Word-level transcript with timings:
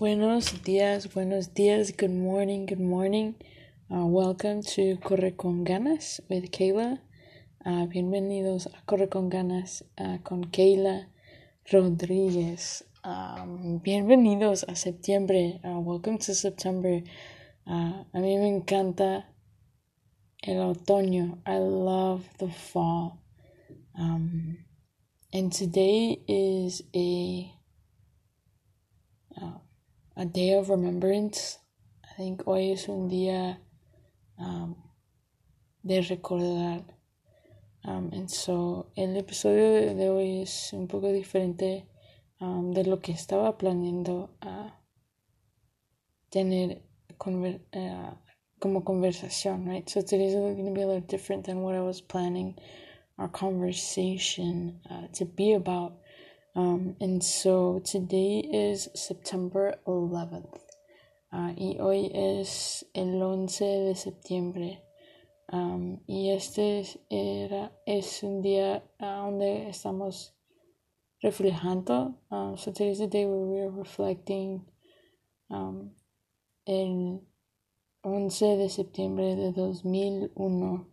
Buenos 0.00 0.62
días, 0.62 1.12
buenos 1.12 1.52
días, 1.52 1.92
good 1.94 2.08
morning, 2.08 2.64
good 2.64 2.80
morning. 2.80 3.34
Uh, 3.90 4.06
welcome 4.06 4.62
to 4.62 4.98
Corre 5.06 5.36
con 5.36 5.62
Ganas 5.62 6.22
with 6.30 6.50
Kayla. 6.50 7.02
Uh, 7.66 7.86
bienvenidos 7.86 8.66
a 8.68 8.82
Corre 8.86 9.10
con 9.10 9.28
Ganas 9.28 9.84
uh, 9.98 10.16
con 10.22 10.44
Kayla 10.44 11.10
Rodríguez. 11.70 12.82
Um, 13.04 13.82
bienvenidos 13.82 14.64
a 14.66 14.74
septiembre. 14.74 15.60
Uh, 15.62 15.80
welcome 15.80 16.16
to 16.16 16.34
September. 16.34 17.02
Uh, 17.66 18.02
a 18.14 18.20
mí 18.20 18.38
me 18.38 18.48
encanta 18.48 19.26
el 20.40 20.60
otoño. 20.60 21.42
I 21.44 21.58
love 21.58 22.26
the 22.38 22.48
fall. 22.48 23.20
Um, 23.94 24.64
and 25.30 25.52
today 25.52 26.22
is 26.26 26.84
a 26.96 27.52
uh, 29.38 29.58
a 30.20 30.26
day 30.26 30.52
of 30.52 30.68
remembrance. 30.68 31.58
I 32.04 32.14
think 32.14 32.46
hoy 32.46 32.72
es 32.72 32.88
un 32.88 33.08
día 33.08 33.58
um, 34.38 34.76
de 35.82 36.02
recordar. 36.02 36.84
Um, 37.82 38.10
and 38.12 38.30
so 38.30 38.92
el 38.96 39.16
episodio 39.16 39.94
de 39.94 40.10
hoy 40.10 40.42
es 40.42 40.74
un 40.74 40.88
poco 40.88 41.10
diferente 41.10 41.86
um, 42.38 42.74
de 42.74 42.84
lo 42.84 43.00
que 43.00 43.12
estaba 43.12 43.56
planeando 43.56 44.28
uh, 44.42 44.68
tener 46.28 46.82
conver 47.16 47.62
uh, 47.74 48.14
como 48.58 48.84
conversación, 48.84 49.66
right? 49.66 49.88
So 49.88 50.02
today's 50.02 50.34
going 50.34 50.66
to 50.66 50.72
be 50.72 50.82
a 50.82 50.86
little 50.86 51.00
different 51.00 51.46
than 51.46 51.62
what 51.62 51.74
I 51.74 51.80
was 51.80 52.02
planning 52.02 52.56
our 53.16 53.28
conversation 53.28 54.80
uh, 54.90 55.06
to 55.14 55.24
be 55.24 55.54
about. 55.54 55.94
Um, 56.56 56.96
and 57.00 57.22
so 57.22 57.80
today 57.84 58.38
is 58.52 58.88
September 58.94 59.74
11th. 59.86 60.58
Uh, 61.32 61.52
y 61.56 61.76
hoy 61.78 62.10
es 62.12 62.82
el 62.92 63.22
11 63.22 63.64
de 63.64 63.94
septiembre. 63.94 64.82
Um, 65.52 66.00
y 66.08 66.30
este 66.30 66.80
es, 66.80 66.98
era, 67.08 67.70
es 67.86 68.24
un 68.24 68.42
día 68.42 68.82
uh, 68.98 69.26
donde 69.26 69.68
estamos 69.68 70.32
reflejando. 71.22 72.16
Um, 72.32 72.56
so 72.56 72.72
today's 72.72 72.98
the 72.98 73.06
day 73.06 73.26
where 73.26 73.46
we 73.46 73.60
are 73.60 73.70
reflecting 73.70 74.64
um, 75.50 75.92
el 76.66 77.22
11 78.02 78.56
de 78.56 78.68
septiembre 78.68 79.36
de 79.36 79.52
2001. 79.52 80.86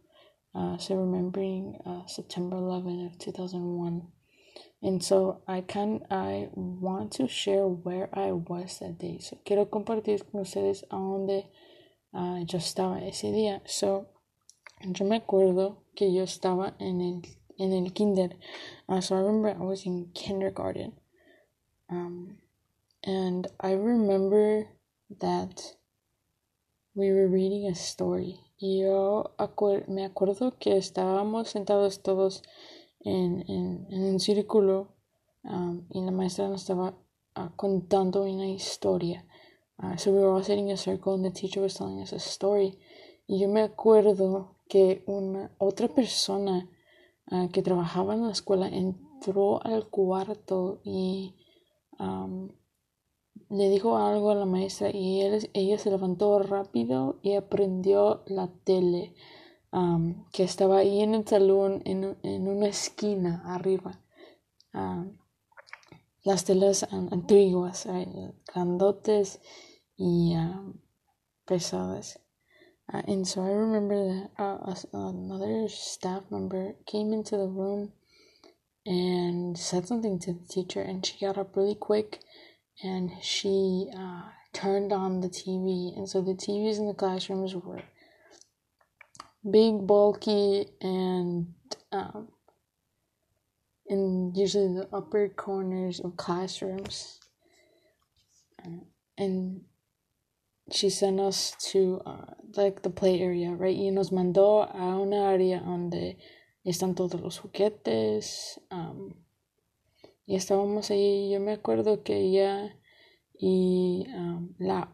Uh, 0.54 0.78
so 0.78 0.96
remembering 0.96 1.80
uh, 1.84 2.06
September 2.06 2.58
11 2.58 3.08
of 3.08 3.18
2001. 3.18 4.08
And 4.82 5.04
so 5.04 5.42
I 5.48 5.62
can 5.62 6.06
I 6.12 6.50
want 6.54 7.14
to 7.14 7.28
share 7.28 7.68
where 7.68 8.10
I 8.14 8.32
was 8.32 8.80
that 8.80 9.00
day. 9.00 9.20
So 9.20 9.38
quiero 9.44 9.66
compartir 9.66 10.24
con 10.32 10.42
ustedes 10.42 10.84
a 10.92 10.96
dónde 10.96 11.46
uh, 12.14 12.46
yo 12.46 12.60
estaba 12.60 13.02
ese 13.02 13.32
día. 13.32 13.62
So 13.66 14.06
yo 14.86 15.06
me 15.06 15.18
acuerdo 15.18 15.78
que 15.96 16.14
yo 16.14 16.24
estaba 16.24 16.76
en 16.80 17.02
el 17.02 17.22
en 17.58 17.74
el 17.74 17.92
kinder. 17.92 18.36
Uh, 18.88 19.02
so 19.02 19.16
I 19.16 19.20
remember 19.20 19.50
I 19.50 19.64
was 19.64 19.86
in 19.86 20.12
kindergarten. 20.14 20.94
Um, 21.90 22.38
and 23.04 23.48
I 23.60 23.72
remember 23.72 24.68
that 25.20 25.74
we 26.94 27.12
were 27.12 27.28
reading 27.28 27.68
a 27.68 27.76
story. 27.76 28.42
Yo 28.60 29.32
acuer 29.40 29.88
me 29.88 30.04
acuerdo 30.04 30.60
que 30.60 30.78
estábamos 30.78 31.50
sentados 31.50 32.02
todos 32.02 32.44
en, 33.02 33.44
en, 33.48 33.88
en 33.90 34.04
un 34.04 34.20
círculo 34.20 34.98
y 35.90 36.02
la 36.02 36.12
maestra 36.12 36.50
nos 36.50 36.62
estaba 36.62 36.94
uh, 37.38 37.56
contando 37.56 38.24
una 38.24 38.48
historia. 38.48 39.26
Uh, 39.82 39.96
so 39.96 40.12
we 40.12 40.20
were 40.20 40.32
all 40.32 40.44
sitting 40.44 40.68
in 40.68 40.74
a 40.74 40.78
circle 40.78 41.14
and 41.14 41.24
the 41.24 41.32
teacher 41.32 41.62
was 41.62 41.76
telling 41.76 42.02
us 42.02 42.12
a 42.12 42.20
story. 42.20 42.78
Y 43.28 43.40
yo 43.40 43.48
me 43.48 43.62
acuerdo 43.62 44.56
que 44.68 45.04
una 45.08 45.52
otra 45.58 45.88
persona 45.88 46.70
uh, 47.32 47.50
que 47.50 47.62
trabajaba 47.62 48.16
en 48.16 48.26
la 48.26 48.32
escuela 48.32 48.68
entró 48.68 49.64
al 49.66 49.88
cuarto 49.88 50.82
y 50.84 51.34
le 53.50 53.70
dijo 53.70 53.98
algo 53.98 54.32
a 54.32 54.36
la 54.36 54.46
maestra 54.46 54.92
y 54.92 55.22
él, 55.22 55.50
ella 55.54 55.80
se 55.80 55.90
levantó 55.90 56.38
rápido 56.40 57.18
y 57.24 57.34
aprendió 57.34 58.24
la 58.28 58.50
tele 58.64 59.16
um, 59.72 60.26
que 60.32 60.44
estaba 60.44 60.80
ahí 60.80 61.02
en 61.02 61.16
el 61.16 61.28
salón 61.28 61.82
en, 61.86 62.18
en 62.24 62.48
una 62.48 62.68
esquina 62.68 63.44
arriba. 63.46 64.02
Um, 64.74 65.18
las 66.24 66.44
telas 66.44 66.84
antiguas, 66.92 67.86
eh, 67.86 68.34
grandotes 68.54 69.40
y 69.96 70.36
um, 70.36 70.82
pesadas. 71.46 72.20
Uh, 72.94 73.02
and 73.08 73.28
so 73.28 73.42
I 73.42 73.52
remember 73.52 73.96
that 73.96 74.32
uh, 74.38 74.74
another 74.94 75.68
staff 75.68 76.24
member 76.30 76.76
came 76.86 77.14
into 77.14 77.38
the 77.38 77.48
room 77.48 77.92
and 78.86 79.58
said 79.58 79.88
something 79.88 80.20
to 80.20 80.34
the 80.34 80.48
teacher, 80.48 80.82
and 80.82 81.06
she 81.06 81.26
got 81.26 81.38
up 81.38 81.56
really 81.56 81.76
quick 81.76 82.20
and 82.84 83.12
she 83.22 83.90
uh, 83.98 84.24
turned 84.54 84.94
on 84.94 85.22
the 85.22 85.30
TV. 85.30 85.96
And 85.98 86.08
so 86.08 86.22
the 86.22 86.34
TVs 86.34 86.78
in 86.78 86.88
the 86.88 86.94
classrooms 86.94 87.56
were 87.56 87.84
big, 89.50 89.86
bulky, 89.88 90.66
and 90.82 91.54
um, 91.92 92.28
in 93.88 94.34
usually 94.36 94.74
the 94.74 94.88
upper 94.94 95.30
corners 95.30 96.00
of 96.00 96.18
classrooms. 96.18 97.20
Uh, 98.64 98.84
and 99.18 99.62
she 100.72 100.90
sent 100.90 101.20
us 101.20 101.56
to 101.72 102.02
uh, 102.06 102.34
like 102.56 102.82
the 102.82 102.90
play 102.90 103.22
area, 103.22 103.52
right? 103.52 103.78
Y 103.78 103.90
nos 103.90 104.12
mandó 104.12 104.64
a 104.64 105.00
una 105.00 105.30
área 105.30 105.62
donde 105.62 106.18
están 106.66 106.96
todos 106.96 107.22
los 107.22 107.40
juguetes. 107.40 108.60
Um, 108.70 109.14
y 110.26 110.36
estábamos 110.36 110.92
ahí. 110.92 111.32
Yo 111.32 111.40
me 111.40 111.54
acuerdo 111.54 112.04
que 112.04 112.18
ella 112.18 112.76
y 113.40 114.06
um, 114.14 114.54
la, 114.60 114.94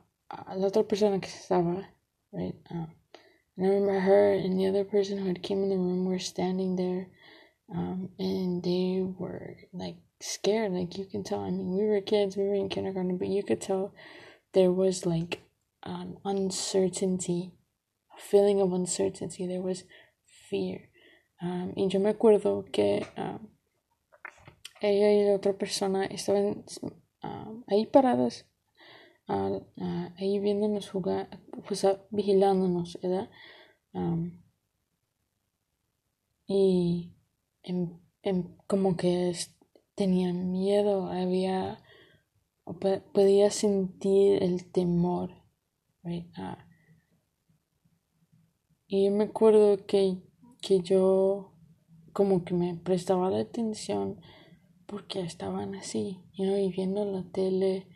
la 0.56 0.68
otra 0.68 0.84
persona 0.84 1.20
que 1.20 1.28
estaba, 1.28 1.90
right? 2.32 2.56
And 2.70 2.90
I 3.58 3.62
remember 3.62 4.00
her 4.00 4.34
and 4.34 4.60
the 4.60 4.68
other 4.68 4.84
person 4.84 5.18
who 5.20 5.28
had 5.28 5.44
came 5.44 5.62
in 5.64 5.70
the 5.70 5.78
room 5.78 6.06
were 6.06 6.20
standing 6.20 6.76
there, 6.76 7.08
um, 7.74 8.10
and 8.18 8.64
they 8.64 9.02
were 9.02 9.58
like 9.72 9.98
scared. 10.20 10.72
Like 10.72 10.98
you 10.98 11.06
can 11.06 11.24
tell. 11.24 11.42
I 11.42 11.52
mean, 11.52 11.78
we 11.78 11.86
were 11.86 12.02
kids, 12.02 12.36
we 12.36 12.44
were 12.44 12.56
in 12.56 12.70
kindergarten, 12.70 13.18
but 13.18 13.28
you 13.28 13.44
could 13.44 13.62
tell 13.62 13.94
there 14.54 14.72
was 14.72 15.06
like 15.06 15.44
an 15.84 16.18
uncertainty, 16.26 17.52
a 18.18 18.22
feeling 18.22 18.60
of 18.60 18.74
uncertainty. 18.74 19.46
There 19.46 19.62
was 19.62 19.84
fear. 20.50 20.90
Um, 21.42 21.74
y 21.76 21.88
yo 21.90 22.00
me 22.00 22.10
acuerdo 22.10 22.72
que 22.72 23.06
um, 23.18 23.50
ella 24.82 25.12
y 25.12 25.26
la 25.28 25.36
otra 25.36 25.58
persona 25.58 26.06
estaban 26.06 26.64
um, 27.22 27.64
ahí 27.68 27.86
paradas, 27.86 28.46
ahí 29.28 30.40
viéndonos 30.40 30.90
jugar, 30.90 31.42
pues 31.68 31.84
uh, 31.84 31.98
vigilándonos, 32.12 33.00
¿verdad? 33.02 33.30
Um, 33.94 34.42
y 36.46 37.14
en, 37.64 38.02
en, 38.22 38.58
como 38.68 38.98
que 38.98 39.30
es, 39.30 39.56
tenían 39.96 40.52
miedo, 40.52 41.08
había, 41.08 41.84
podía 43.14 43.50
sentir 43.52 44.44
el 44.44 44.72
temor, 44.72 45.44
y 48.88 49.06
yo 49.06 49.12
me 49.12 49.24
acuerdo 49.24 49.86
que, 49.86 50.22
que 50.62 50.82
yo 50.82 51.54
como 52.12 52.44
que 52.44 52.54
me 52.54 52.76
prestaba 52.76 53.30
la 53.30 53.40
atención 53.40 54.20
porque 54.86 55.22
estaban 55.22 55.76
así, 55.76 56.22
you 56.34 56.46
know, 56.46 56.58
y 56.58 56.70
viendo 56.72 57.06
la 57.06 57.24
tele 57.32 57.88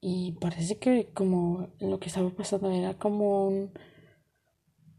y 0.00 0.32
parece 0.40 0.78
que 0.78 1.10
como 1.12 1.68
lo 1.80 1.98
que 1.98 2.08
estaba 2.08 2.30
pasando 2.30 2.70
era 2.70 2.98
como 2.98 3.46
un 3.48 3.72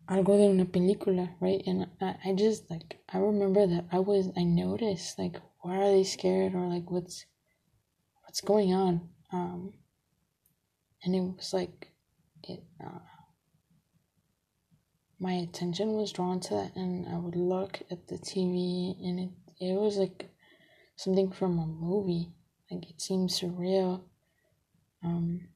algo 0.08 0.38
de 0.38 0.50
una 0.50 0.66
película, 0.66 1.38
right? 1.40 1.62
And 1.68 1.88
I, 2.02 2.16
I 2.26 2.34
just 2.36 2.70
like 2.72 3.00
I 3.14 3.20
remember 3.20 3.68
that 3.68 3.86
I 3.92 4.00
was 4.00 4.32
I 4.36 4.44
noticed 4.44 5.20
like 5.20 5.40
why 5.62 5.78
are 5.78 5.92
they 5.92 6.04
scared 6.04 6.56
or 6.56 6.68
like 6.68 6.90
what's 6.90 7.26
what's 8.24 8.42
going 8.42 8.74
on? 8.74 9.10
Um 9.32 9.74
and 11.04 11.16
it 11.16 11.22
was 11.22 11.54
like 11.54 11.94
it 12.44 12.64
uh, 12.84 13.00
my 15.20 15.34
attention 15.34 15.94
was 15.94 16.12
drawn 16.12 16.40
to 16.40 16.56
that 16.56 16.76
and 16.76 17.08
I 17.08 17.18
would 17.18 17.36
look 17.36 17.82
at 17.92 18.08
the 18.08 18.18
TV 18.18 18.96
and 19.04 19.20
it 19.20 19.30
it 19.60 19.80
was 19.80 19.98
like 19.98 20.30
something 20.96 21.32
from 21.32 21.60
a 21.60 21.68
movie. 21.68 22.32
Like 22.72 22.90
it 22.90 23.00
seems 23.00 23.40
surreal. 23.40 24.09
Um, 25.04 25.48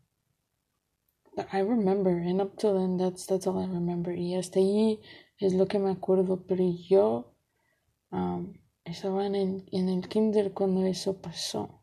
but 1.36 1.48
I 1.52 1.60
remember, 1.60 2.12
and 2.12 2.42
up 2.42 2.58
till 2.58 2.80
then, 2.80 2.98
that's 2.98 3.26
that's 3.26 3.48
all 3.48 3.60
I 3.60 3.66
remember. 3.66 4.12
Y 4.12 4.36
hasta 4.36 4.60
ahí 4.60 5.00
es 5.40 5.54
lo 5.54 5.66
que 5.66 5.80
me 5.80 5.92
acuerdo. 5.92 6.46
Pero 6.48 6.64
yo 6.90 7.26
um, 8.12 8.54
estaba 8.86 9.26
en 9.26 9.66
en 9.72 9.90
el 9.90 10.08
kinder 10.08 10.54
cuando 10.54 10.86
eso 10.86 11.14
pasó. 11.14 11.82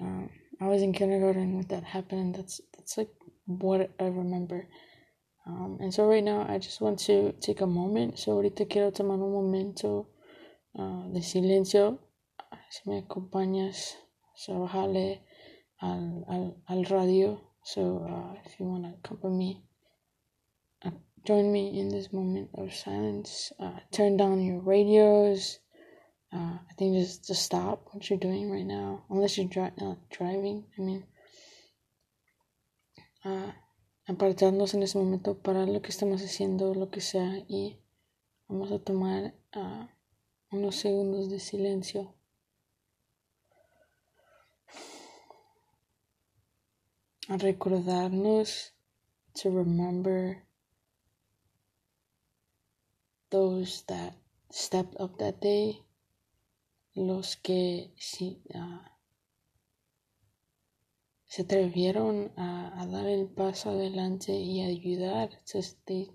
Uh, 0.00 0.26
I 0.60 0.68
was 0.68 0.82
in 0.82 0.92
kindergarten 0.92 1.56
when 1.56 1.66
that 1.68 1.84
happened, 1.84 2.20
and 2.20 2.34
that's 2.34 2.60
that's 2.76 2.96
like 2.96 3.10
what 3.46 3.90
I 4.00 4.04
remember. 4.04 4.66
Um, 5.46 5.76
and 5.80 5.92
so 5.92 6.06
right 6.08 6.24
now 6.24 6.46
I 6.48 6.58
just 6.58 6.80
want 6.80 6.98
to 7.00 7.32
take 7.40 7.60
a 7.60 7.66
moment. 7.66 8.18
So 8.18 8.32
ahorita 8.32 8.66
quiero 8.68 8.90
tomar 8.90 9.18
un 9.18 9.32
momento 9.32 10.08
uh, 10.78 11.12
de 11.12 11.20
silencio. 11.20 11.98
Si 12.70 12.88
me 12.90 12.98
acompañas, 12.98 13.96
so 14.34 14.66
al, 15.84 16.24
al, 16.28 16.56
al 16.68 16.84
radio. 16.84 17.40
So 17.62 18.06
uh, 18.08 18.38
if 18.44 18.58
you 18.58 18.66
want 18.66 18.84
to 18.84 18.90
accompany 18.90 19.36
me, 19.36 19.62
uh, 20.84 20.90
join 21.26 21.52
me 21.52 21.78
in 21.80 21.88
this 21.88 22.12
moment 22.12 22.50
of 22.54 22.74
silence. 22.74 23.52
Uh, 23.58 23.78
turn 23.90 24.16
down 24.16 24.42
your 24.42 24.60
radios. 24.60 25.60
Uh, 26.32 26.58
I 26.70 26.72
think 26.76 26.96
just 26.96 27.26
just 27.28 27.42
stop 27.42 27.88
what 27.92 28.08
you're 28.08 28.18
doing 28.18 28.50
right 28.50 28.66
now, 28.66 29.04
unless 29.08 29.38
you're 29.38 29.48
dri- 29.48 29.72
driving. 30.10 30.64
I 30.76 30.80
mean, 30.82 31.04
uh, 33.24 33.52
apartarnos 34.08 34.74
en 34.74 34.82
ese 34.82 34.98
momento 34.98 35.34
para 35.34 35.64
lo 35.64 35.80
que 35.80 35.90
estamos 35.90 36.22
haciendo, 36.22 36.74
lo 36.74 36.90
que 36.90 37.00
sea, 37.00 37.44
y 37.48 37.78
vamos 38.48 38.72
a 38.72 38.78
tomar 38.78 39.32
uh, 39.54 39.86
unos 40.50 40.76
segundos 40.76 41.30
de 41.30 41.38
silencio. 41.38 42.14
Recordarnos 47.28 48.70
to 49.34 49.50
remember 49.50 50.42
those 53.30 53.82
that 53.88 54.14
stepped 54.50 54.96
up 55.00 55.18
that 55.18 55.40
day 55.40 55.80
los 56.94 57.36
que 57.36 57.92
sí, 57.96 58.40
uh, 58.54 58.80
se 61.26 61.42
atrevieron 61.42 62.32
a, 62.36 62.80
a, 62.80 62.86
dar 62.86 63.06
el 63.06 63.26
paso 63.26 63.70
adelante 63.70 64.32
y 64.32 64.62
ayudar. 64.62 65.30
Just 65.44 65.84
they 65.86 66.12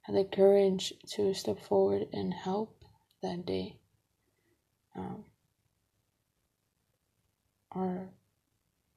had 0.00 0.16
the 0.16 0.24
courage 0.24 0.94
to 1.14 1.32
step 1.34 1.60
forward 1.60 2.08
and 2.12 2.34
help 2.34 2.84
that 3.22 3.46
day. 3.46 3.78
Um, 4.96 5.24
our 7.70 8.08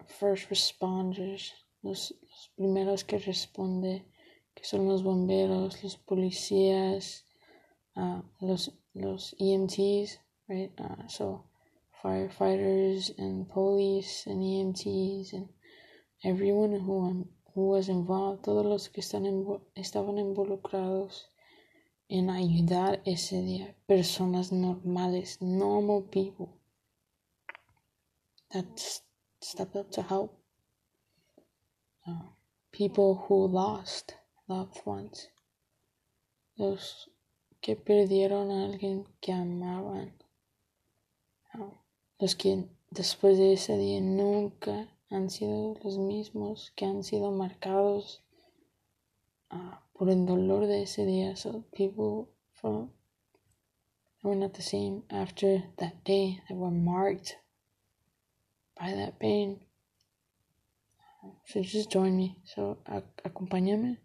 first 0.10 0.50
responders, 0.50 1.54
los, 1.82 2.14
los 2.22 2.52
primeros 2.56 3.04
que 3.04 3.20
responde, 3.20 4.06
que 4.54 4.64
son 4.64 4.88
los 4.88 5.04
bomberos, 5.04 5.84
los 5.84 5.98
policías, 5.98 7.26
uh, 7.96 8.22
los, 8.42 8.72
los 8.94 9.36
EMTs, 9.40 10.20
right? 10.48 10.72
Uh, 10.80 11.08
so 11.08 11.46
firefighters 12.04 13.12
and 13.18 13.50
police 13.50 14.26
and 14.26 14.42
EMTs 14.42 15.34
and 15.34 15.50
everyone 16.24 16.80
who 16.80 17.06
um, 17.06 17.30
who 17.54 17.70
was 17.70 17.90
involved, 17.90 18.44
todos 18.44 18.66
los 18.66 18.90
que 18.90 19.02
estaban 19.02 20.18
involucrados 20.18 21.30
en 22.08 22.30
ayudar 22.30 23.02
ese 23.06 23.42
día, 23.42 23.76
personas 23.86 24.52
normales, 24.52 25.42
normal 25.42 26.04
people 26.10 26.58
that 28.52 29.02
stepped 29.40 29.76
up 29.76 29.92
to 29.92 30.02
help 30.02 30.40
uh, 32.08 32.30
people 32.72 33.26
who 33.28 33.48
lost 33.48 34.16
loved 34.48 34.82
ones, 34.86 35.30
los 36.58 37.10
que 37.62 37.76
perdieron 37.76 38.52
a 38.52 38.66
alguien 38.66 39.06
que 39.22 39.34
amaban 39.34 40.14
los 42.20 42.36
que 42.36 42.68
después 42.92 43.38
de 43.38 43.54
ese 43.54 43.78
día 43.78 44.02
nunca 44.02 44.90
han 45.10 45.30
sido 45.30 45.76
los 45.84 45.98
mismos, 45.98 46.72
que 46.76 46.86
han 46.86 47.04
sido 47.04 47.32
marcados 47.32 48.22
uh, 49.52 49.76
por 49.94 50.10
el 50.10 50.26
dolor 50.26 50.68
de 50.68 50.84
ese 50.84 51.06
día. 51.06 51.36
So 51.36 51.64
people 51.72 52.30
from 52.54 52.92
were 54.22 54.36
not 54.36 54.54
the 54.54 54.62
same 54.62 55.04
after 55.10 55.64
that 55.78 56.04
day 56.04 56.42
that 56.50 56.58
were 56.58 56.72
marked 56.72 57.38
by 58.80 58.92
that 58.94 59.20
pain. 59.20 59.60
So 61.48 61.62
just 61.62 61.92
join 61.92 62.16
me. 62.16 62.38
So 62.46 62.78
acompáñame. 63.26 63.98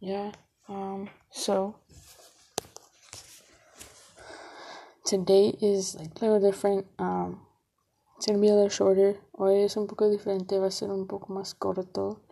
yeah 0.00 0.30
um 0.68 1.08
so 1.30 1.74
today 5.06 5.56
is 5.62 5.94
like 5.94 6.10
a 6.20 6.24
little 6.24 6.40
different 6.40 6.86
um 6.98 7.40
it's 8.16 8.26
gonna 8.26 8.40
be 8.40 8.48
a 8.48 8.54
little 8.54 8.70
shorter. 8.70 9.20
Hoy 9.32 9.62
es 9.64 9.76
un 9.76 9.86
poco 9.86 10.08
diferente 10.10 10.58
va 10.58 10.66
a 10.66 10.70
ser 10.70 10.90
un 10.90 11.06
poco 11.06 11.32
más 11.32 11.54
corto. 11.54 12.22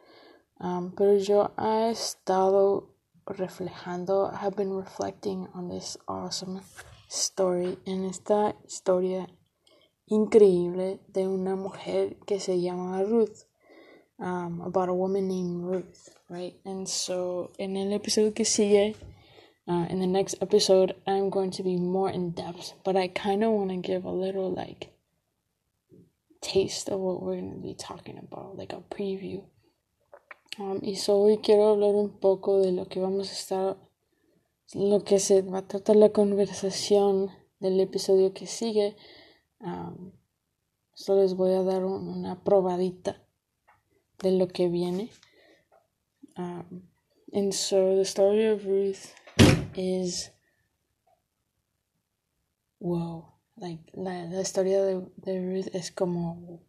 Um, 0.58 0.92
pero 0.96 1.16
yo 1.16 1.50
he 1.58 1.90
estado 1.90 2.88
reflejando 3.26 4.30
I 4.32 4.36
have 4.36 4.56
been 4.56 4.74
reflecting 4.74 5.48
on 5.54 5.68
this 5.68 5.98
awesome 6.08 6.62
story. 7.08 7.78
En 7.84 8.04
esta 8.04 8.56
historia 8.66 9.28
increíble 10.06 11.00
de 11.08 11.28
una 11.28 11.54
mujer 11.54 12.16
que 12.26 12.40
se 12.40 12.60
llama 12.60 13.02
Ruth 13.02 13.44
um, 14.18 14.62
about 14.62 14.88
a 14.88 14.94
woman 14.94 15.28
named 15.28 15.64
Ruth 15.64 16.14
right? 16.28 16.54
And 16.64 16.88
so 16.88 17.52
in 17.58 17.76
an 17.76 17.92
episode 17.92 18.34
que 18.34 18.44
sigue, 18.44 18.96
uh, 19.66 19.86
in 19.88 20.00
the 20.00 20.06
next 20.06 20.36
episode, 20.40 20.94
I'm 21.06 21.30
going 21.30 21.50
to 21.52 21.62
be 21.62 21.76
more 21.76 22.10
in 22.10 22.32
depth, 22.32 22.74
but 22.84 22.96
I 22.96 23.08
kind 23.08 23.42
of 23.42 23.52
want 23.52 23.70
to 23.70 23.76
give 23.76 24.04
a 24.04 24.10
little 24.10 24.52
like 24.52 24.92
taste 26.42 26.90
of 26.90 27.00
what 27.00 27.22
we're 27.22 27.40
going 27.40 27.54
to 27.54 27.66
be 27.66 27.74
talking 27.74 28.18
about, 28.18 28.56
like 28.56 28.72
a 28.72 28.82
preview. 28.94 29.42
Um, 30.58 30.80
y 30.82 30.94
so 30.94 31.14
hoy 31.14 31.38
quiero 31.38 31.72
hablar 31.72 31.94
un 31.94 32.10
poco 32.20 32.62
de 32.62 32.72
lo 32.72 32.84
que 32.84 33.00
vamos 33.00 33.30
a 33.30 33.32
estar, 33.32 33.76
lo 34.74 35.00
que 35.00 35.18
se 35.18 35.42
va 35.42 35.58
a 35.58 35.66
tratar 35.66 35.96
la 35.96 36.10
conversación 36.10 37.30
del 37.58 37.80
episodio 37.80 38.34
que 38.34 38.46
sigue. 38.46 38.94
Um, 39.60 40.12
solo 40.92 41.22
les 41.22 41.34
voy 41.34 41.54
a 41.54 41.62
dar 41.62 41.84
un, 41.84 42.06
una 42.06 42.44
probadita 42.44 43.16
de 44.22 44.32
lo 44.32 44.46
que 44.48 44.68
viene. 44.68 45.10
Um, 46.36 46.82
and 47.32 47.54
so 47.54 47.96
the 47.96 48.04
story 48.04 48.44
of 48.46 48.66
Ruth 48.66 49.14
is 49.78 50.30
wow. 52.80 53.34
Like 53.56 53.92
la, 53.94 54.24
la 54.24 54.40
historia 54.40 54.82
de, 54.82 55.02
de 55.16 55.40
Ruth 55.40 55.74
es 55.74 55.92
como 55.92 56.60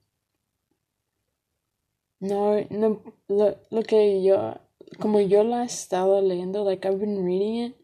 no, 2.20 2.62
no 2.70 3.02
lo, 3.28 3.58
lo 3.70 3.84
que 3.84 4.24
yo 4.24 4.60
como 5.00 5.20
yo 5.20 5.44
la 5.44 5.64
he 5.64 5.66
estado 5.66 6.22
leyendo, 6.22 6.64
like 6.64 6.88
I've 6.88 7.00
been 7.00 7.26
reading 7.26 7.66
it 7.66 7.76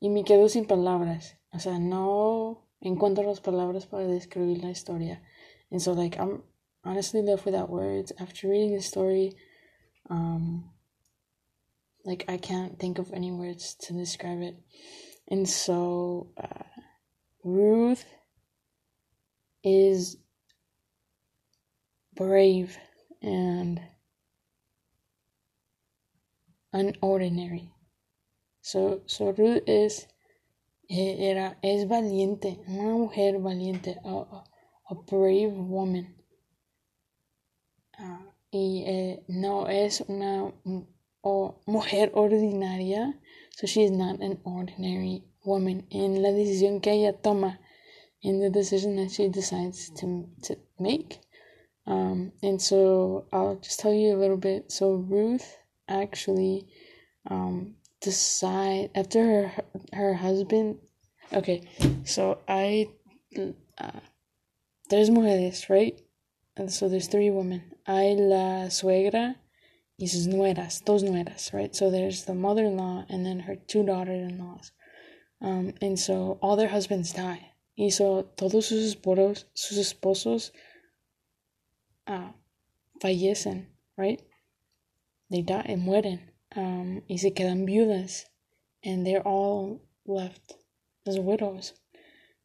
y 0.00 0.10
me 0.10 0.24
quedo 0.24 0.48
sin 0.48 0.66
palabras. 0.66 1.38
O 1.52 1.58
sea, 1.58 1.78
no 1.78 2.68
encuentro 2.80 3.24
las 3.24 3.40
palabras 3.40 3.86
para 3.86 4.06
describir 4.06 4.62
la 4.62 4.70
historia. 4.70 5.22
And 5.70 5.80
so 5.80 5.92
like 5.92 6.18
I'm 6.18 6.42
honestly 6.84 7.22
left 7.22 7.46
without 7.46 7.70
words 7.70 8.12
after 8.18 8.48
reading 8.48 8.74
the 8.74 8.82
story. 8.82 9.36
Um 10.10 10.70
like 12.04 12.24
I 12.28 12.36
can't 12.36 12.78
think 12.78 12.98
of 12.98 13.12
any 13.12 13.30
words 13.30 13.74
to 13.82 13.92
describe 13.92 14.42
it. 14.42 14.56
And 15.28 15.48
so 15.48 16.28
uh, 16.36 16.64
Ruth 17.44 18.04
is 19.62 20.16
brave 22.14 22.76
and 23.22 23.80
unordinary. 26.74 27.70
So, 28.60 29.02
so 29.06 29.30
Ruth 29.30 29.62
is 29.66 30.06
era 30.88 31.56
es 31.62 31.86
valiente, 31.88 32.58
una 32.68 32.94
mujer 32.94 33.38
valiente, 33.38 33.98
a, 34.04 34.08
a, 34.08 34.44
a 34.90 34.94
brave 34.94 35.52
woman. 35.52 36.14
Uh, 37.98 38.30
y 38.50 38.84
eh, 38.86 39.24
no 39.28 39.66
es 39.68 40.02
una 40.08 40.52
o 41.22 41.56
mujer 41.66 42.10
ordinaria. 42.14 43.14
So 43.56 43.66
she 43.66 43.84
is 43.84 43.90
not 43.90 44.20
an 44.20 44.38
ordinary 44.44 45.22
woman. 45.44 45.86
In 45.90 46.22
la 46.22 46.30
decisión 46.30 46.82
que 46.82 46.92
ella 46.92 47.12
toma, 47.12 47.58
in 48.22 48.40
the 48.40 48.50
decision 48.50 48.96
that 48.96 49.10
she 49.10 49.28
decides 49.28 49.90
to, 49.90 50.28
to 50.44 50.56
make. 50.78 51.18
Um, 51.86 52.32
and 52.42 52.60
so 52.62 53.26
I'll 53.32 53.56
just 53.56 53.80
tell 53.80 53.92
you 53.92 54.14
a 54.14 54.20
little 54.20 54.36
bit. 54.36 54.70
So 54.70 54.94
Ruth 54.94 55.56
actually 55.88 56.66
um, 57.28 57.74
decide 58.00 58.90
after 58.94 59.24
her 59.24 59.64
her 59.92 60.14
husband 60.14 60.78
Okay, 61.34 61.62
so 62.04 62.40
I 62.46 62.90
uh, 63.78 64.00
tres 64.90 65.08
mujeres, 65.08 65.70
right? 65.70 65.98
And 66.58 66.70
so 66.70 66.90
there's 66.90 67.06
three 67.06 67.30
women. 67.30 67.62
Hay 67.86 68.14
la 68.16 68.68
suegra 68.68 69.36
y 70.02 70.08
sus 70.08 70.26
nueras, 70.26 70.82
dos 70.84 71.04
nueras, 71.04 71.52
right? 71.52 71.76
So 71.76 71.88
there's 71.88 72.24
the 72.24 72.34
mother-in-law 72.34 73.06
and 73.08 73.24
then 73.24 73.38
her 73.38 73.54
two 73.54 73.84
daughters-in-laws. 73.84 74.72
Um, 75.40 75.74
and 75.80 75.96
so 75.96 76.40
all 76.42 76.56
their 76.56 76.70
husbands 76.70 77.12
die. 77.12 77.52
Y 77.78 77.88
so 77.88 78.22
todos 78.36 78.66
sus 78.66 78.96
esposos, 78.96 79.44
sus 79.54 79.78
esposos 79.78 80.50
uh, 82.08 82.32
fallecen, 83.00 83.66
right? 83.96 84.20
They 85.30 85.42
die, 85.42 85.76
mueren. 85.78 86.18
Um, 86.56 87.02
y 87.08 87.16
se 87.16 87.30
quedan 87.30 87.64
viudas. 87.64 88.24
And 88.82 89.06
they're 89.06 89.22
all 89.22 89.82
left 90.04 90.54
as 91.06 91.20
widows. 91.20 91.74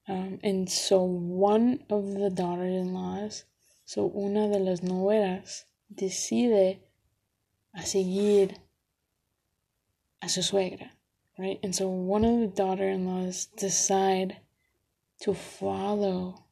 Um, 0.07 0.37
and 0.43 0.69
so 0.69 1.01
one 1.01 1.79
of 1.89 2.13
the 2.13 2.29
daughters-in-laws, 2.29 3.45
so 3.85 4.13
una 4.15 4.47
de 4.47 4.59
las 4.59 4.83
nueras, 4.83 5.65
decide 5.91 6.81
a 7.77 7.85
seguir 7.85 8.55
a 10.21 10.27
su 10.27 10.41
suegra, 10.41 10.89
right? 11.37 11.59
And 11.63 11.75
so 11.75 11.87
one 11.87 12.25
of 12.25 12.39
the 12.39 12.47
daughter-in-laws 12.47 13.47
decide 13.57 14.37
to 15.21 15.33
follow 15.33 16.43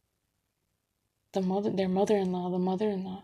the 1.33 1.41
mother, 1.41 1.71
their 1.71 1.89
mother-in-law, 1.89 2.51
the 2.51 2.59
mother-in-law, 2.59 3.23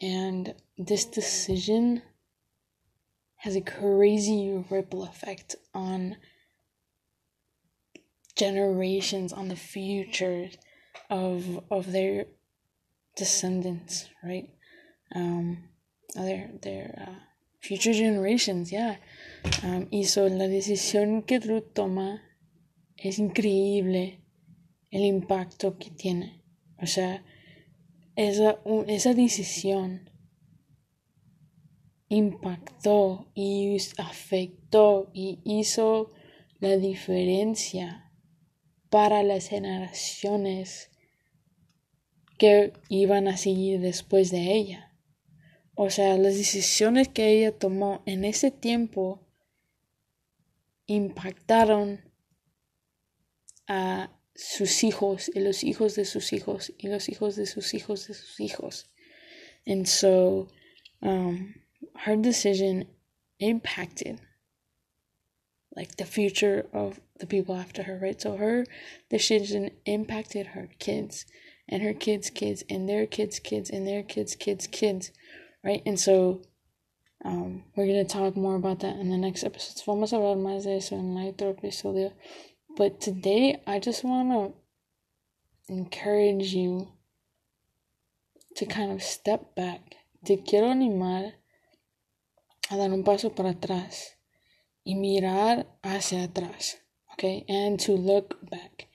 and 0.00 0.54
this 0.78 1.04
decision 1.04 2.02
has 3.36 3.56
a 3.56 3.60
crazy 3.60 4.64
ripple 4.70 5.04
effect 5.04 5.56
on 5.74 6.16
generations 8.36 9.32
on 9.32 9.48
the 9.48 9.56
future 9.56 10.48
of 11.08 11.60
of 11.70 11.92
their 11.92 12.26
descendants 13.16 14.10
right 14.22 14.50
um 15.14 15.56
their 16.14 16.50
their 16.60 16.94
uh, 16.98 17.20
future 17.60 17.92
generations 17.92 18.70
yeah 18.70 18.98
um, 19.62 19.88
la 19.90 20.48
decisión 20.48 21.22
que 21.22 21.40
Ruth 21.40 21.72
toma 21.74 22.22
es 22.96 23.18
increíble 23.18 24.20
el 24.90 25.04
impacto 25.04 25.78
que 25.78 25.90
tiene 25.90 26.42
o 26.78 26.86
sea 26.86 27.22
esa, 28.16 28.58
esa 28.86 29.12
decisión 29.12 30.10
impactó 32.08 33.30
y 33.34 33.76
afectó 33.98 35.10
y 35.12 35.40
hizo 35.44 36.12
la 36.60 36.76
diferencia 36.76 38.10
para 38.90 39.22
las 39.22 39.48
generaciones 39.48 40.90
que 42.38 42.72
iban 42.88 43.28
a 43.28 43.36
seguir 43.36 43.80
después 43.80 44.30
de 44.30 44.52
ella. 44.54 44.85
O 45.76 45.90
sea, 45.90 46.16
las 46.16 46.34
decisiones 46.34 47.08
que 47.08 47.28
ella 47.28 47.52
tomó 47.52 48.02
en 48.06 48.24
ese 48.24 48.50
tiempo 48.50 49.20
impactaron 50.86 52.00
a 53.68 54.10
sus 54.34 54.84
hijos 54.84 55.30
y 55.34 55.40
los 55.40 55.64
hijos 55.64 55.94
de 55.94 56.06
sus 56.06 56.32
hijos 56.32 56.72
y 56.78 56.88
los 56.88 57.08
hijos 57.10 57.36
de 57.36 57.46
sus 57.46 57.74
hijos 57.74 58.08
de 58.08 58.14
sus 58.14 58.40
hijos. 58.40 58.90
And 59.66 59.86
so 59.86 60.48
um, 61.02 61.54
her 62.06 62.16
decision 62.16 62.86
impacted 63.38 64.20
like 65.76 65.96
the 65.96 66.06
future 66.06 66.66
of 66.72 67.00
the 67.18 67.26
people 67.26 67.54
after 67.54 67.82
her, 67.82 67.98
right? 68.00 68.20
So 68.20 68.36
her 68.38 68.64
decision 69.10 69.72
impacted 69.84 70.48
her 70.48 70.70
kids 70.78 71.26
and 71.68 71.82
her 71.82 71.92
kids' 71.92 72.30
kids 72.30 72.64
and 72.70 72.88
their 72.88 73.06
kids' 73.06 73.38
kids 73.38 73.68
and 73.70 73.86
their 73.86 74.02
kids' 74.02 74.36
kids' 74.36 74.66
kids, 74.66 75.12
right? 75.66 75.82
And 75.84 75.98
so 75.98 76.42
um, 77.24 77.64
we're 77.74 77.86
gonna 77.86 78.04
talk 78.04 78.36
more 78.36 78.54
about 78.54 78.80
that 78.80 78.96
in 78.96 79.10
the 79.10 79.16
next 79.16 79.42
episode. 79.42 79.82
Vamos 79.84 80.12
a 80.12 80.16
hablar 80.16 80.36
más 80.36 80.64
de 80.64 80.76
eso 80.76 80.96
en 80.96 81.16
otro 81.18 81.52
episodio. 81.52 82.12
But 82.76 83.00
today, 83.00 83.60
I 83.66 83.80
just 83.80 84.04
wanna 84.04 84.52
encourage 85.68 86.54
you 86.54 86.92
to 88.54 88.66
kind 88.66 88.92
of 88.92 89.02
step 89.02 89.56
back. 89.56 89.96
Te 90.24 90.36
quiero 90.36 90.68
animar 90.68 91.32
a 92.70 92.76
dar 92.76 92.90
un 92.92 93.02
paso 93.02 93.30
para 93.30 93.52
atrás 93.52 94.14
y 94.84 94.94
mirar 94.94 95.66
hacia 95.82 96.28
atrás, 96.28 96.76
okay, 97.12 97.44
and 97.48 97.80
to 97.80 97.92
look 97.92 98.38
back 98.48 98.86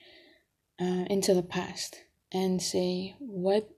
uh, 0.80 1.04
into 1.10 1.34
the 1.34 1.42
past 1.42 1.96
and 2.32 2.62
say, 2.62 3.14
what, 3.18 3.68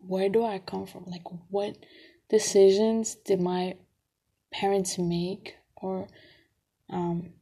where 0.00 0.28
do 0.28 0.44
I 0.44 0.58
come 0.58 0.86
from? 0.86 1.04
Like, 1.06 1.24
what 1.48 1.76
decisions 2.28 3.14
did 3.14 3.40
my 3.40 3.76
parents 4.50 4.98
make 4.98 5.56
or 5.76 6.08
um, 6.90 7.32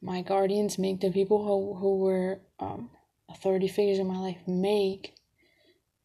my 0.00 0.22
guardians 0.22 0.78
make, 0.78 1.00
the 1.00 1.10
people 1.10 1.44
who, 1.44 1.74
who 1.78 1.98
were 1.98 2.40
um, 2.58 2.90
authority 3.28 3.68
figures 3.68 3.98
in 3.98 4.06
my 4.06 4.18
life 4.18 4.40
make, 4.46 5.14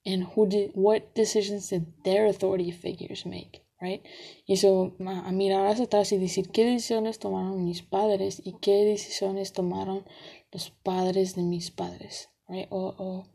and 0.06 0.24
who 0.24 0.48
did 0.48 0.72
what 0.74 1.16
decisions 1.16 1.70
did 1.70 1.86
their 2.04 2.28
authority 2.28 2.72
figures 2.72 3.26
make? 3.26 3.64
right? 3.82 4.02
Y 4.46 4.54
eso, 4.54 4.96
a 5.00 5.32
mirar 5.32 5.68
hacia 5.68 5.86
atrás 5.86 6.12
y 6.12 6.18
decir 6.18 6.50
qué 6.50 6.66
decisiones 6.66 7.20
tomaron 7.20 7.64
mis 7.64 7.82
padres 7.82 8.42
y 8.44 8.56
qué 8.60 8.86
decisiones 8.86 9.54
tomaron 9.54 10.06
los 10.52 10.70
padres 10.70 11.36
de 11.36 11.44
mis 11.44 11.72
padres, 11.72 12.30
right? 12.48 12.68
O, 12.70 12.96
o 12.98 13.28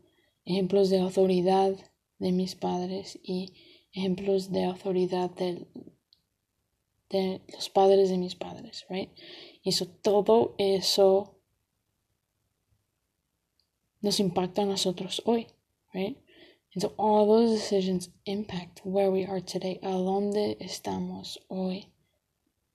ejemplos 0.45 0.89
de 0.89 0.99
autoridad 0.99 1.73
de 2.19 2.31
mis 2.31 2.55
padres 2.55 3.19
y 3.23 3.53
ejemplos 3.93 4.51
de 4.51 4.65
autoridad 4.65 5.29
de, 5.31 5.67
de 7.09 7.41
los 7.53 7.69
padres 7.69 8.09
de 8.09 8.17
mis 8.17 8.35
padres, 8.35 8.85
right? 8.89 9.09
Y 9.61 9.69
eso, 9.69 9.87
todo 9.87 10.55
eso 10.57 11.35
nos 14.01 14.19
impacta 14.19 14.63
a 14.63 14.65
nosotros 14.65 15.21
hoy, 15.25 15.47
right? 15.93 16.17
And 16.73 16.81
so 16.81 16.93
all 16.97 17.27
those 17.27 17.51
decisions 17.51 18.09
impact 18.25 18.81
where 18.83 19.11
we 19.11 19.25
are 19.25 19.41
today, 19.41 19.79
a 19.83 19.91
dónde 19.91 20.57
estamos 20.59 21.37
hoy. 21.47 21.91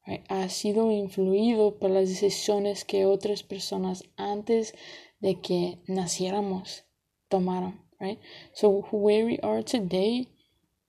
Right? 0.07 0.25
Ha 0.31 0.49
sido 0.49 0.91
influido 0.93 1.79
por 1.79 1.91
las 1.91 2.09
decisiones 2.09 2.85
que 2.85 3.05
otras 3.05 3.43
personas 3.43 4.05
antes 4.17 4.75
de 5.21 5.41
que 5.41 5.79
naciéramos 5.89 6.85
tomaron. 7.29 7.81
Right? 7.99 8.21
So 8.53 8.87
where 8.93 9.27
we 9.27 9.41
are 9.43 9.65
today 9.65 10.29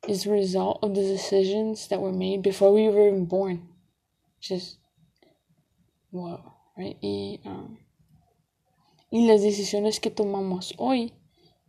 is 0.08 0.24
the 0.24 0.32
result 0.32 0.80
of 0.84 0.96
the 0.96 1.02
decisions 1.02 1.88
that 1.88 2.02
were 2.02 2.12
made 2.12 2.42
before 2.42 2.74
we 2.74 2.88
were 2.88 3.08
even 3.08 3.26
born. 3.26 3.68
Just 4.40 4.78
wow, 6.12 6.56
right? 6.78 6.98
Y, 7.02 7.40
um, 7.46 7.78
y 9.12 9.28
las 9.28 9.42
decisiones 9.42 10.00
que 10.00 10.12
tomamos 10.12 10.74
hoy 10.78 11.14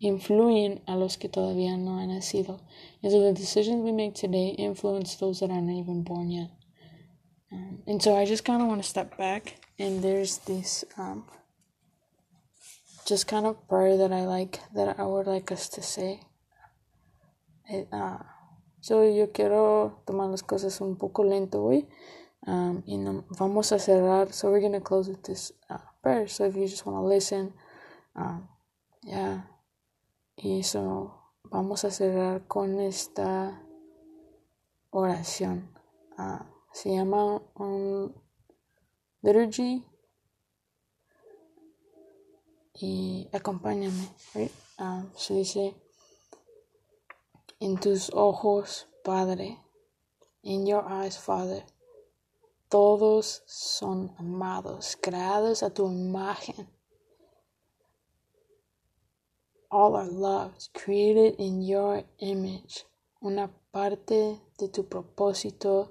influyen 0.01 0.81
a 0.87 0.97
los 0.97 1.17
que 1.17 1.29
todavía 1.29 1.77
no 1.77 1.99
han 1.99 2.09
nacido. 2.09 2.61
And 3.03 3.13
so 3.13 3.21
the 3.21 3.33
decisions 3.33 3.83
we 3.83 3.93
make 3.93 4.15
today 4.15 4.49
influence 4.49 5.17
those 5.17 5.41
that 5.41 5.51
are 5.51 5.61
not 5.61 5.79
even 5.79 6.03
born 6.03 6.31
yet. 6.31 6.51
Um, 7.53 7.83
and 7.87 8.03
so 8.03 8.17
I 8.17 8.25
just 8.25 8.45
kind 8.45 8.63
of 8.63 8.69
want 8.69 8.83
to 8.83 8.89
step 8.89 9.17
back, 9.19 9.57
and 9.79 10.03
there's 10.03 10.39
this 10.39 10.85
um, 10.97 11.25
just 13.07 13.27
kind 13.27 13.45
of 13.45 13.69
prayer 13.69 13.97
that 13.97 14.13
I 14.13 14.25
like, 14.25 14.61
that 14.75 14.99
I 14.99 15.03
would 15.03 15.27
like 15.27 15.51
us 15.51 15.69
to 15.71 15.83
say. 15.83 16.21
It, 17.71 17.89
uh, 17.93 18.19
so 18.81 19.05
yo 19.05 19.31
quiero 19.31 20.03
tomar 20.05 20.29
las 20.29 20.43
cosas 20.43 20.81
un 20.81 20.97
poco 20.97 21.23
lento 21.23 21.63
hoy. 21.63 21.89
Um, 22.47 22.83
y 22.85 22.99
no, 22.99 23.25
vamos 23.39 23.71
a 23.73 23.79
cerrar. 23.79 24.33
So 24.33 24.51
we're 24.51 24.61
going 24.61 24.73
to 24.73 24.81
close 24.81 25.09
with 25.09 25.23
this 25.23 25.53
uh, 25.69 25.79
prayer. 26.03 26.27
So 26.27 26.47
if 26.47 26.57
you 26.57 26.67
just 26.67 26.85
want 26.85 26.99
to 26.99 27.07
listen, 27.07 27.55
um, 28.17 28.49
yeah. 29.03 29.45
Y 30.37 30.59
eso 30.59 31.15
vamos 31.45 31.85
a 31.85 31.91
cerrar 31.91 32.47
con 32.49 32.81
esta 32.81 33.63
oración. 34.91 35.71
Uh, 36.19 36.43
se 36.73 36.91
llama 36.91 37.41
un 37.55 38.15
liturgy. 39.23 39.87
Y 42.75 43.29
acompáñame. 43.33 44.09
Right? 44.35 44.53
Uh, 44.79 45.05
se 45.15 45.35
dice, 45.35 45.77
en 47.61 47.79
tus 47.79 48.11
ojos, 48.13 48.87
Padre, 49.05 49.59
in 50.43 50.67
your 50.67 50.85
eyes, 50.85 51.17
Father, 51.17 51.65
todos 52.69 53.43
son 53.47 54.15
amados, 54.19 54.97
creados 55.01 55.63
a 55.63 55.71
tu 55.71 55.87
imagen 55.87 56.69
all 59.71 59.95
are 59.95 60.09
loved, 60.09 60.69
created 60.75 61.37
in 61.39 61.63
your 61.63 62.03
image, 62.19 62.85
una 63.23 63.49
parte 63.73 64.41
de 64.59 64.69
tu 64.69 64.83
propósito 64.83 65.91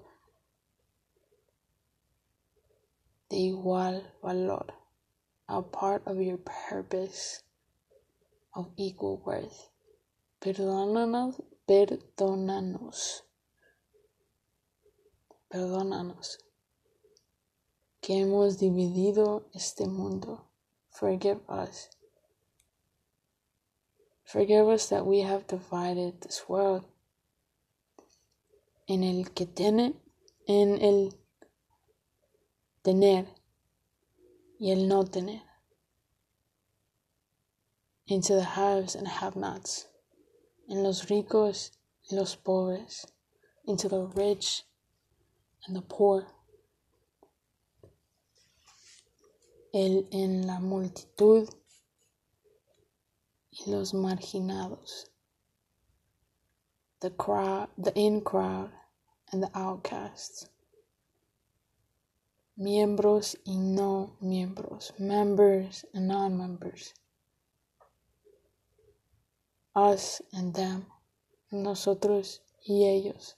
de 3.29 3.37
igual 3.37 4.03
valor, 4.21 4.65
a 5.47 5.61
part 5.61 6.05
of 6.05 6.19
your 6.19 6.37
purpose 6.37 7.43
of 8.53 8.67
equal 8.75 9.21
worth. 9.25 9.69
Perdónanos, 10.41 11.41
perdónanos, 11.69 13.25
perdónanos 15.49 16.39
que 18.01 18.21
hemos 18.21 18.57
dividido 18.57 19.47
este 19.53 19.85
mundo. 19.85 20.49
Forgive 20.89 21.41
us. 21.47 21.91
Forgive 24.23 24.67
us 24.67 24.89
that 24.89 25.05
we 25.05 25.21
have 25.21 25.45
divided 25.45 26.19
this 26.21 26.49
world 26.49 26.85
en 28.87 29.03
el 29.03 29.31
que 29.31 29.45
tiene, 29.45 29.93
en 30.47 30.81
el 30.81 31.13
tener 32.81 33.27
y 34.59 34.71
el 34.71 34.87
no 34.87 35.03
tener. 35.05 35.43
Into 38.07 38.33
the 38.33 38.57
haves 38.57 38.95
and 38.95 39.07
have-nots. 39.07 39.88
En 40.69 40.83
los 40.83 41.09
ricos 41.09 41.71
y 42.09 42.15
los 42.15 42.35
pobres. 42.35 43.07
Into 43.65 43.89
the 43.89 44.05
rich 44.15 44.67
and 45.65 45.75
the 45.75 45.81
poor. 45.81 46.27
El 49.73 50.07
en 50.11 50.45
la 50.45 50.59
multitud 50.59 51.49
y 53.51 53.71
los 53.71 53.93
marginados. 53.93 55.09
The 56.99 57.11
crowd, 57.11 57.69
the 57.75 57.91
in 57.95 58.21
crowd 58.21 58.69
and 59.31 59.41
the 59.41 59.49
outcasts. 59.55 60.49
Miembros 62.59 63.35
y 63.43 63.57
no 63.57 64.17
miembros. 64.21 64.93
Members 64.99 65.85
and 65.95 66.07
non 66.07 66.37
members. 66.37 66.93
Us 69.75 70.21
and 70.33 70.53
them. 70.53 70.85
Nosotros 71.51 72.41
y 72.63 72.85
ellos. 72.85 73.35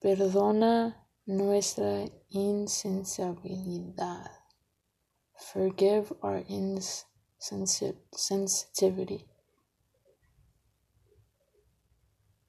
Perdona 0.00 1.04
nuestra 1.26 2.06
insensibilidad. 2.28 4.30
Forgive 5.36 6.14
our 6.22 6.44
insensitivity. 6.48 9.26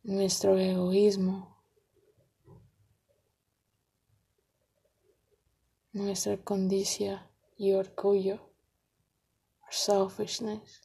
Nuestro 0.04 0.56
egoísmo. 0.58 1.56
Nuestra 5.94 6.38
condición 6.44 7.20
y 7.58 7.74
orgullo. 7.74 8.40
Our 9.64 9.72
selfishness. 9.72 10.85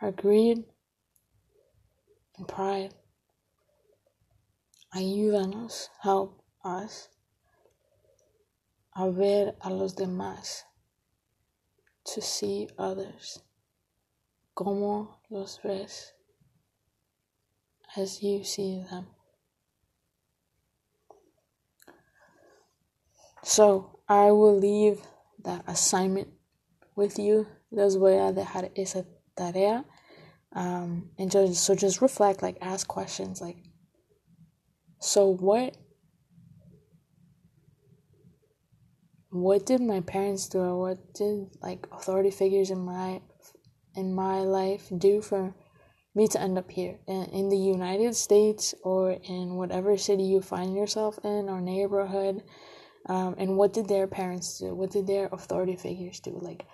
Our 0.00 0.12
greed 0.12 0.64
and 2.38 2.48
pride. 2.48 2.94
Ayúdanos, 4.94 5.88
help 6.02 6.42
us 6.64 7.08
a 8.96 9.10
ver 9.10 9.54
a 9.60 9.70
los 9.70 9.94
demás, 9.94 10.64
to 12.04 12.20
see 12.20 12.68
others, 12.78 13.40
como 14.54 15.20
los 15.30 15.58
ves, 15.62 16.12
as 17.96 18.22
you 18.22 18.42
see 18.42 18.84
them. 18.90 19.06
So 23.42 24.00
I 24.08 24.32
will 24.32 24.58
leave 24.58 25.00
that 25.44 25.64
assignment 25.66 26.28
with 26.96 27.18
you. 27.18 27.46
Les 27.70 27.96
voy 27.96 28.14
a 28.14 28.32
dejar 28.32 28.70
esa 28.76 29.04
tarea. 29.36 29.84
Um, 30.54 31.10
and 31.18 31.30
just 31.30 31.62
so 31.62 31.74
just 31.74 32.02
reflect, 32.02 32.42
like 32.42 32.58
ask 32.60 32.86
questions, 32.88 33.40
like 33.40 33.58
so 35.00 35.28
what 35.28 35.76
what 39.30 39.64
did 39.64 39.80
my 39.80 40.00
parents 40.00 40.48
do 40.48 40.58
or 40.58 40.80
what 40.80 41.14
did 41.14 41.46
like 41.62 41.86
authority 41.92 42.32
figures 42.32 42.70
in 42.70 42.80
my 42.80 43.20
in 43.94 44.12
my 44.12 44.40
life 44.40 44.88
do 44.98 45.22
for 45.22 45.54
me 46.16 46.26
to 46.26 46.40
end 46.40 46.58
up 46.58 46.70
here? 46.70 46.98
In, 47.06 47.24
in 47.26 47.48
the 47.48 47.56
United 47.56 48.16
States 48.16 48.74
or 48.82 49.12
in 49.12 49.54
whatever 49.54 49.96
city 49.96 50.24
you 50.24 50.40
find 50.40 50.74
yourself 50.74 51.18
in 51.22 51.48
or 51.48 51.60
neighborhood 51.60 52.42
um, 53.06 53.34
and 53.38 53.56
what 53.56 53.72
did 53.72 53.88
their 53.88 54.06
parents 54.06 54.58
do? 54.58 54.74
What 54.74 54.90
did 54.90 55.06
their 55.06 55.28
authority 55.32 55.76
figures 55.76 56.20
do? 56.20 56.38
Like 56.40 56.64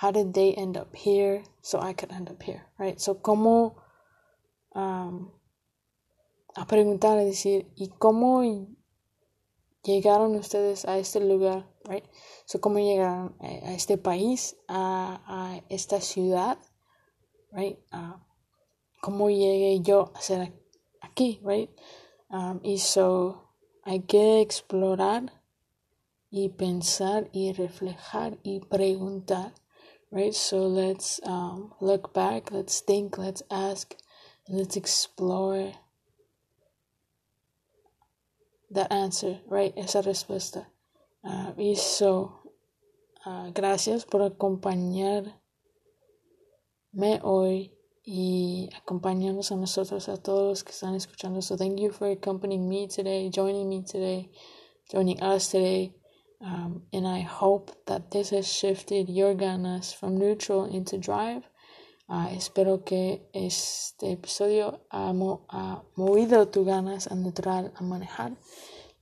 how 0.00 0.10
did 0.10 0.34
they 0.34 0.52
end 0.54 0.76
up 0.76 0.94
here 0.94 1.42
so 1.62 1.80
I 1.80 1.92
could 1.92 2.12
end 2.12 2.28
up 2.28 2.42
here 2.42 2.62
right 2.78 3.00
so 3.00 3.14
como 3.14 3.76
um, 4.74 5.32
a 6.56 6.66
preguntar, 6.66 7.18
a 7.18 7.24
decir, 7.24 7.70
¿y 7.76 7.88
cómo 7.88 8.42
llegaron 9.82 10.34
ustedes 10.36 10.86
a 10.86 10.98
este 10.98 11.20
lugar? 11.20 11.70
Right? 11.84 12.04
So, 12.46 12.60
¿Cómo 12.60 12.78
llegaron 12.78 13.36
a 13.40 13.74
este 13.74 13.98
país, 13.98 14.56
a, 14.66 15.22
a 15.26 15.62
esta 15.68 16.00
ciudad? 16.00 16.58
Right? 17.52 17.78
Uh, 17.92 18.18
¿Cómo 19.02 19.28
llegué 19.28 19.80
yo 19.80 20.12
a 20.14 20.20
ser 20.20 20.52
aquí? 21.02 21.40
Right? 21.44 21.70
Um, 22.30 22.60
y 22.62 22.78
so, 22.78 23.52
hay 23.82 24.00
que 24.00 24.40
explorar 24.40 25.42
y 26.30 26.48
pensar 26.48 27.28
y 27.32 27.52
reflejar 27.52 28.38
y 28.42 28.60
preguntar. 28.60 29.52
Right? 30.10 30.34
So, 30.34 30.66
let's 30.66 31.20
um, 31.24 31.72
look 31.80 32.14
back, 32.14 32.52
let's 32.52 32.80
think, 32.80 33.18
let's 33.18 33.42
ask, 33.50 33.94
let's 34.48 34.76
explore 34.76 35.72
that 38.70 38.92
answer, 38.92 39.40
right? 39.46 39.72
Esa 39.76 40.02
respuesta. 40.02 40.66
Uh, 41.24 41.52
y 41.58 41.74
so, 41.74 42.40
uh, 43.24 43.50
gracias 43.52 44.04
por 44.04 44.22
acompañarme 44.22 45.34
hoy 47.22 47.72
y 48.04 48.70
acompañarnos 48.76 49.50
a 49.50 49.56
nosotros, 49.56 50.08
a 50.08 50.16
todos 50.16 50.48
los 50.48 50.64
que 50.64 50.70
están 50.70 50.94
escuchando. 50.94 51.42
So, 51.42 51.56
thank 51.56 51.80
you 51.80 51.90
for 51.90 52.08
accompanying 52.08 52.68
me 52.68 52.86
today, 52.86 53.28
joining 53.28 53.68
me 53.68 53.82
today, 53.82 54.30
joining 54.88 55.20
us 55.20 55.50
today. 55.50 55.92
Um, 56.40 56.82
and 56.92 57.06
I 57.06 57.20
hope 57.20 57.70
that 57.86 58.10
this 58.10 58.30
has 58.30 58.46
shifted 58.46 59.08
your 59.08 59.34
ganas 59.34 59.92
from 59.94 60.18
neutral 60.18 60.64
into 60.64 60.98
drive. 60.98 61.42
Uh, 62.08 62.28
espero 62.30 62.84
que 62.84 63.22
este 63.34 64.12
episodio 64.12 64.80
ha, 64.90 65.12
mo 65.12 65.46
ha 65.50 65.82
movido 65.96 66.48
tu 66.50 66.64
ganas 66.64 67.06
a 67.08 67.14
neutral 67.14 67.72
a 67.74 67.82
manejar. 67.82 68.36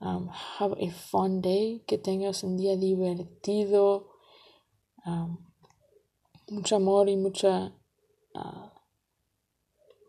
Um, 0.01 0.29
have 0.59 0.75
a 0.79 0.91
fun 0.91 1.41
day, 1.41 1.83
que 1.87 1.99
tengas 1.99 2.45
un 2.45 2.57
día 2.57 2.77
divertido, 2.77 4.07
um, 5.07 5.39
mucho 6.51 6.77
amor 6.77 7.09
y 7.09 7.17
mucha 7.17 7.73
uh, 8.35 8.69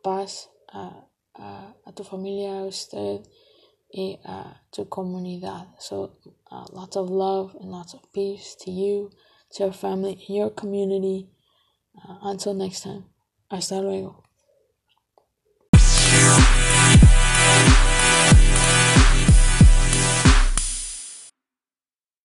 paz 0.03 0.49
a, 0.71 1.07
a, 1.35 1.75
a, 1.85 1.91
tu 1.93 2.03
familia, 2.03 2.59
a 2.59 2.65
usted 2.65 3.21
y 3.91 4.19
a 4.23 4.61
tu 4.71 4.87
comunidad. 4.87 5.75
So, 5.79 6.17
uh, 6.55 6.65
lots 6.71 6.95
of 6.95 7.09
love 7.09 7.55
and 7.59 7.69
lots 7.69 7.93
of 7.93 8.01
peace 8.13 8.55
to 8.61 8.71
you, 8.71 9.11
to 9.51 9.63
your 9.63 9.73
family, 9.73 10.13
and 10.27 10.37
your 10.37 10.49
community. 10.49 11.29
Uh, 11.97 12.17
until 12.23 12.53
next 12.53 12.81
time, 12.83 13.05
hasta 13.49 13.81
luego. 13.81 14.24